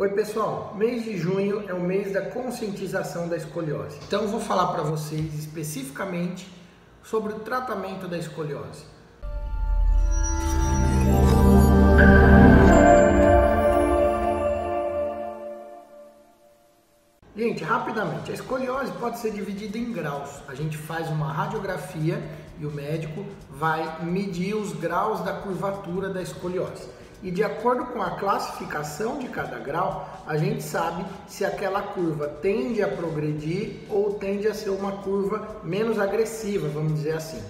Oi 0.00 0.08
pessoal, 0.08 0.74
mês 0.78 1.04
de 1.04 1.18
junho 1.18 1.68
é 1.68 1.74
o 1.74 1.80
mês 1.82 2.10
da 2.10 2.22
conscientização 2.22 3.28
da 3.28 3.36
escoliose. 3.36 3.98
Então 4.06 4.28
vou 4.28 4.40
falar 4.40 4.68
para 4.68 4.82
vocês 4.82 5.34
especificamente 5.34 6.50
sobre 7.02 7.34
o 7.34 7.40
tratamento 7.40 8.08
da 8.08 8.16
escoliose. 8.16 8.86
Gente, 17.36 17.62
rapidamente, 17.62 18.30
a 18.30 18.34
escoliose 18.34 18.90
pode 18.92 19.18
ser 19.18 19.32
dividida 19.32 19.76
em 19.76 19.92
graus. 19.92 20.30
A 20.48 20.54
gente 20.54 20.78
faz 20.78 21.10
uma 21.10 21.30
radiografia 21.30 22.22
e 22.58 22.64
o 22.64 22.70
médico 22.70 23.22
vai 23.50 24.02
medir 24.02 24.54
os 24.54 24.72
graus 24.72 25.20
da 25.20 25.34
curvatura 25.34 26.08
da 26.08 26.22
escoliose 26.22 26.88
e 27.22 27.30
de 27.30 27.42
acordo 27.44 27.84
com 27.86 28.00
a 28.00 28.12
classificação 28.12 29.18
de 29.18 29.28
cada 29.28 29.58
grau, 29.58 30.22
a 30.26 30.36
gente 30.36 30.62
sabe 30.62 31.04
se 31.28 31.44
aquela 31.44 31.82
curva 31.82 32.26
tende 32.28 32.82
a 32.82 32.88
progredir 32.88 33.80
ou 33.90 34.14
tende 34.14 34.48
a 34.48 34.54
ser 34.54 34.70
uma 34.70 34.92
curva 34.92 35.60
menos 35.62 35.98
agressiva, 35.98 36.68
vamos 36.68 36.94
dizer 36.94 37.12
assim. 37.12 37.42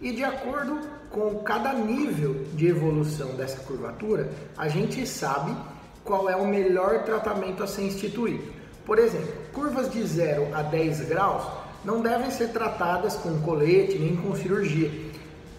E 0.00 0.12
de 0.12 0.24
acordo 0.24 0.80
com 1.10 1.40
cada 1.40 1.72
nível 1.72 2.46
de 2.54 2.68
evolução 2.68 3.34
dessa 3.34 3.58
curvatura, 3.60 4.30
a 4.56 4.68
gente 4.68 5.06
sabe 5.06 5.54
qual 6.04 6.30
é 6.30 6.36
o 6.36 6.46
melhor 6.46 7.02
tratamento 7.02 7.62
a 7.62 7.66
ser 7.66 7.82
instituído. 7.82 8.44
Por 8.86 8.98
exemplo, 8.98 9.34
curvas 9.52 9.90
de 9.90 10.02
0 10.02 10.48
a 10.54 10.62
10 10.62 11.02
graus 11.02 11.46
não 11.84 12.00
devem 12.00 12.30
ser 12.30 12.48
tratadas 12.48 13.16
com 13.16 13.40
colete 13.40 13.98
nem 13.98 14.16
com 14.16 14.34
cirurgia. 14.34 14.90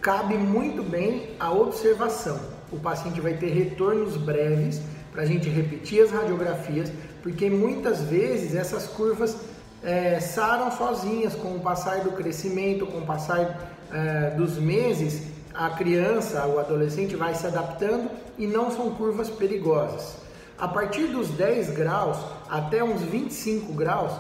Cabe 0.02 0.36
muito 0.36 0.82
bem 0.82 1.36
a 1.40 1.52
observação 1.52 2.60
o 2.72 2.80
paciente 2.80 3.20
vai 3.20 3.34
ter 3.34 3.50
retornos 3.50 4.16
breves 4.18 4.82
para 5.12 5.24
a 5.24 5.26
gente 5.26 5.50
repetir 5.50 6.04
as 6.04 6.12
radiografias, 6.12 6.92
porque 7.24 7.50
muitas 7.50 8.02
vezes 8.02 8.56
essas 8.56 8.88
curvas 8.88 9.38
é, 9.84 10.20
saram 10.20 10.72
sozinhas 10.72 11.34
com 11.34 11.56
o 11.56 11.60
passar 11.60 12.02
do 12.02 12.12
crescimento, 12.12 12.86
com 12.86 13.00
o 13.00 13.06
passar 13.06 13.72
é, 13.92 14.32
dos 14.32 14.58
meses, 14.58 15.24
a 15.54 15.72
criança, 15.72 16.46
o 16.46 16.60
adolescente 16.60 17.16
vai 17.16 17.34
se 17.34 17.48
adaptando 17.48 18.10
e 18.38 18.46
não 18.46 18.72
são 18.72 18.92
curvas 18.92 19.30
perigosas. 19.30 20.18
A 20.58 20.68
partir 20.68 21.08
dos 21.08 21.30
10 21.30 21.72
graus 21.72 22.18
até 22.50 22.84
uns 22.84 23.02
25 23.02 23.74
graus, 23.74 24.12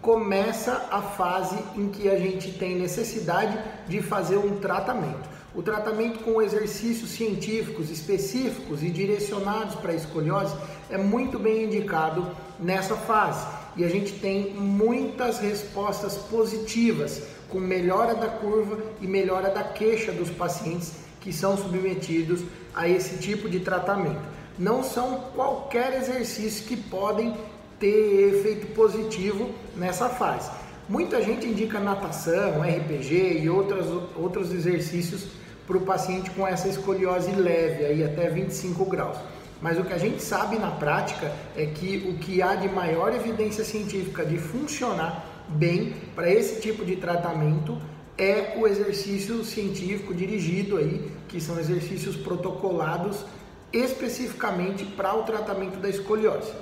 começa 0.00 0.86
a 0.90 1.02
fase 1.02 1.58
em 1.74 1.88
que 1.88 2.08
a 2.08 2.16
gente 2.16 2.52
tem 2.52 2.76
necessidade 2.76 3.58
de 3.88 4.00
fazer 4.00 4.36
um 4.36 4.58
tratamento. 4.58 5.35
O 5.56 5.62
tratamento 5.62 6.18
com 6.18 6.42
exercícios 6.42 7.12
científicos 7.12 7.90
específicos 7.90 8.82
e 8.82 8.90
direcionados 8.90 9.74
para 9.76 9.94
escoliose 9.94 10.54
é 10.90 10.98
muito 10.98 11.38
bem 11.38 11.64
indicado 11.64 12.30
nessa 12.60 12.94
fase. 12.94 13.46
E 13.74 13.82
a 13.82 13.88
gente 13.88 14.12
tem 14.12 14.52
muitas 14.52 15.38
respostas 15.38 16.14
positivas, 16.14 17.22
com 17.48 17.58
melhora 17.58 18.14
da 18.14 18.28
curva 18.28 18.78
e 19.00 19.06
melhora 19.06 19.48
da 19.48 19.64
queixa 19.64 20.12
dos 20.12 20.28
pacientes 20.28 20.92
que 21.22 21.32
são 21.32 21.56
submetidos 21.56 22.42
a 22.74 22.86
esse 22.86 23.16
tipo 23.16 23.48
de 23.48 23.60
tratamento. 23.60 24.20
Não 24.58 24.82
são 24.82 25.22
qualquer 25.34 25.94
exercício 25.94 26.66
que 26.66 26.76
podem 26.76 27.34
ter 27.80 28.34
efeito 28.34 28.74
positivo 28.74 29.50
nessa 29.74 30.10
fase. 30.10 30.50
Muita 30.86 31.22
gente 31.22 31.46
indica 31.46 31.80
natação, 31.80 32.60
RPG 32.60 33.40
e 33.42 33.48
outras, 33.48 33.86
outros 34.16 34.52
exercícios 34.52 35.45
para 35.66 35.76
o 35.76 35.80
paciente 35.80 36.30
com 36.30 36.46
essa 36.46 36.68
escoliose 36.68 37.32
leve, 37.32 37.84
aí 37.84 38.04
até 38.04 38.28
25 38.28 38.84
graus. 38.84 39.16
Mas 39.60 39.78
o 39.78 39.84
que 39.84 39.92
a 39.92 39.98
gente 39.98 40.22
sabe 40.22 40.58
na 40.58 40.70
prática 40.70 41.32
é 41.56 41.66
que 41.66 42.08
o 42.08 42.18
que 42.18 42.42
há 42.42 42.54
de 42.54 42.68
maior 42.68 43.14
evidência 43.14 43.64
científica 43.64 44.24
de 44.24 44.38
funcionar 44.38 45.24
bem 45.48 45.94
para 46.14 46.30
esse 46.30 46.60
tipo 46.60 46.84
de 46.84 46.96
tratamento 46.96 47.78
é 48.18 48.54
o 48.58 48.66
exercício 48.66 49.44
científico 49.44 50.14
dirigido 50.14 50.78
aí, 50.78 51.10
que 51.28 51.40
são 51.40 51.58
exercícios 51.58 52.16
protocolados 52.16 53.24
especificamente 53.72 54.84
para 54.84 55.14
o 55.14 55.22
tratamento 55.22 55.78
da 55.78 55.88
escoliose. 55.88 56.52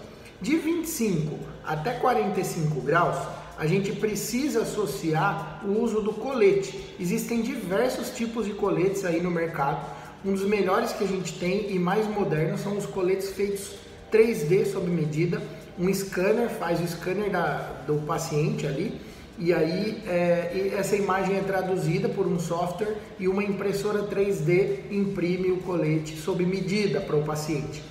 De 0.41 0.57
25 0.57 1.39
até 1.65 1.95
45 1.95 2.81
graus, 2.81 3.17
a 3.57 3.67
gente 3.67 3.93
precisa 3.93 4.63
associar 4.63 5.63
o 5.65 5.81
uso 5.83 6.01
do 6.01 6.13
colete. 6.13 6.95
Existem 6.99 7.43
diversos 7.43 8.11
tipos 8.11 8.47
de 8.47 8.53
coletes 8.53 9.05
aí 9.05 9.23
no 9.23 9.31
mercado. 9.31 9.85
Um 10.25 10.33
dos 10.33 10.45
melhores 10.45 10.93
que 10.93 11.05
a 11.05 11.07
gente 11.07 11.39
tem 11.39 11.71
e 11.71 11.79
mais 11.79 12.07
modernos 12.09 12.61
são 12.61 12.77
os 12.77 12.87
coletes 12.87 13.31
feitos 13.31 13.73
3D 14.13 14.67
sob 14.67 14.91
medida. 14.91 15.43
Um 15.79 15.93
scanner 15.93 16.49
faz 16.49 16.81
o 16.81 16.87
scanner 16.87 17.31
da, 17.31 17.83
do 17.87 17.97
paciente 18.07 18.67
ali 18.67 19.01
e 19.37 19.53
aí 19.53 20.01
é, 20.07 20.73
essa 20.77 20.95
imagem 20.95 21.37
é 21.37 21.41
traduzida 21.41 22.09
por 22.09 22.27
um 22.27 22.39
software 22.39 22.97
e 23.19 23.27
uma 23.27 23.43
impressora 23.43 24.05
3D 24.05 24.93
imprime 24.93 25.51
o 25.51 25.57
colete 25.59 26.17
sob 26.17 26.45
medida 26.47 27.01
para 27.01 27.17
o 27.17 27.25
paciente. 27.25 27.83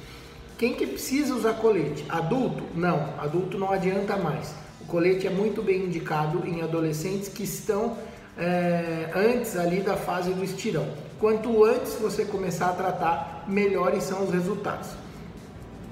Quem 0.63 0.73
que 0.75 0.87
precisa 0.87 1.35
usar 1.35 1.55
colete? 1.55 2.05
Adulto? 2.07 2.63
Não, 2.73 3.19
adulto 3.19 3.57
não 3.57 3.69
adianta 3.69 4.15
mais. 4.15 4.55
O 4.79 4.85
colete 4.85 5.27
é 5.27 5.29
muito 5.29 5.61
bem 5.61 5.87
indicado 5.87 6.47
em 6.47 6.61
adolescentes 6.61 7.27
que 7.27 7.43
estão 7.43 7.97
é, 8.37 9.11
antes 9.13 9.57
ali 9.57 9.81
da 9.81 9.97
fase 9.97 10.31
do 10.31 10.41
estirão. 10.41 10.87
Quanto 11.19 11.65
antes 11.65 11.95
você 11.95 12.23
começar 12.23 12.69
a 12.69 12.73
tratar, 12.75 13.43
melhores 13.45 14.05
são 14.05 14.23
os 14.23 14.31
resultados. 14.31 14.87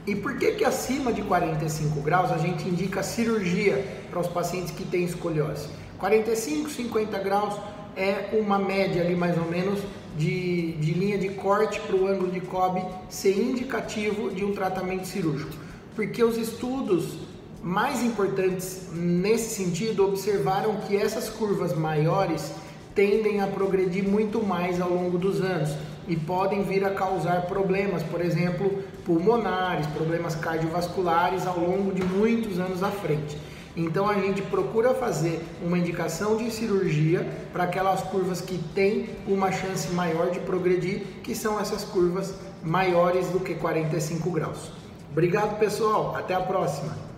E 0.08 0.16
por 0.16 0.38
que 0.38 0.54
que 0.54 0.64
acima 0.64 1.12
de 1.12 1.22
45 1.22 2.00
graus 2.00 2.32
a 2.32 2.38
gente 2.38 2.66
indica 2.66 3.04
cirurgia 3.04 3.86
para 4.10 4.22
os 4.22 4.28
pacientes 4.28 4.72
que 4.72 4.86
têm 4.86 5.04
escoliose? 5.04 5.68
45, 5.98 6.70
50 6.70 7.20
graus 7.20 7.60
é 7.96 8.30
uma 8.34 8.58
média 8.58 9.02
ali 9.02 9.16
mais 9.16 9.38
ou 9.38 9.46
menos 9.46 9.80
de, 10.18 10.74
de 10.74 10.94
linha 10.94 11.18
de 11.18 11.30
corte 11.30 11.80
para 11.80 11.96
o 11.96 12.08
ângulo 12.08 12.32
de 12.32 12.42
Cobb 12.42 12.84
ser 13.10 13.38
indicativo 13.38 14.32
de 14.32 14.44
um 14.44 14.54
tratamento 14.54 15.06
cirúrgico. 15.08 15.54
Porque 15.96 16.24
os 16.24 16.38
estudos 16.38 17.18
mais 17.64 18.04
importantes 18.04 18.90
nesse 18.94 19.56
sentido 19.56 20.06
observaram 20.06 20.78
que 20.88 20.96
essas 20.96 21.30
curvas 21.30 21.76
maiores 21.76 22.52
tendem 22.96 23.42
a 23.42 23.48
progredir 23.48 24.04
muito 24.04 24.44
mais 24.44 24.82
ao 24.82 24.90
longo 24.90 25.18
dos 25.18 25.42
anos 25.42 25.70
e 26.08 26.16
podem 26.16 26.64
vir 26.64 26.84
a 26.84 26.90
causar 26.90 27.44
problemas, 27.44 28.04
por 28.04 28.20
exemplo, 28.20 28.84
pulmonares, 29.06 29.86
problemas 29.88 30.36
cardiovasculares 30.36 31.46
ao 31.46 31.60
longo 31.60 31.94
de 31.94 32.04
muitos 32.04 32.60
anos 32.60 32.84
à 32.84 32.90
frente. 32.90 33.38
Então 33.76 34.10
a 34.10 34.16
gente 34.16 34.42
procura 34.42 34.94
fazer 34.94 35.42
uma 35.62 35.78
indicação 35.78 36.38
de 36.38 36.52
cirurgia 36.52 37.26
para 37.54 37.64
aquelas 37.64 38.02
curvas 38.02 38.42
que 38.42 38.58
têm 38.76 39.10
uma 39.28 39.52
chance 39.52 39.90
maior 39.94 40.32
de 40.32 40.40
progredir, 40.40 41.04
que 41.24 41.34
são 41.34 41.60
essas 41.60 41.84
curvas 41.84 42.34
maiores 42.64 43.28
do 43.28 43.40
que 43.40 43.56
45 43.56 44.30
graus. 44.32 44.72
Obrigado, 45.12 45.58
pessoal. 45.60 46.16
Até 46.16 46.34
a 46.34 46.42
próxima. 46.42 47.11